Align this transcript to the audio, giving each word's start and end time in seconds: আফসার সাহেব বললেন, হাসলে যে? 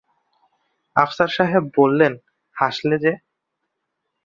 আফসার 0.95 1.29
সাহেব 1.37 1.63
বললেন, 1.77 2.13
হাসলে 2.55 2.95
যে? 3.03 3.11